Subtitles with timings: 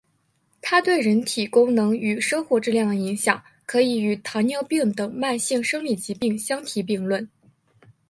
[0.63, 7.29] 它对人体功能与生活质量的影响可以与糖尿病等慢性生理疾病相提并论。